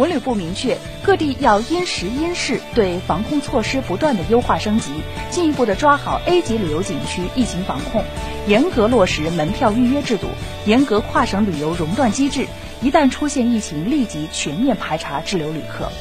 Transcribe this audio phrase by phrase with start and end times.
[0.00, 4.92] 文旅部明确，各地要因时因势对防控措施不断的优化升级，
[5.30, 8.02] 进一步的抓好 A 级旅游景区疫情防控，
[8.46, 10.28] 严格落实门票预约制度，
[10.64, 12.46] 严格跨省旅游熔断机制，
[12.80, 15.92] 一旦出现疫情，立即全面排查滞留旅客。